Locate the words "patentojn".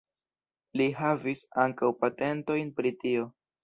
2.03-2.77